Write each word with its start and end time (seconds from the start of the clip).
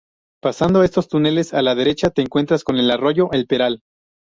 Pasando 0.41 0.81
estos 0.81 1.07
túneles, 1.07 1.53
a 1.53 1.61
la 1.61 1.75
derecha 1.75 2.09
te 2.09 2.23
encuentras 2.23 2.63
con 2.63 2.77
el 2.77 2.89
arroyo 2.89 3.29
"El 3.33 3.45
Peral". 3.45 3.83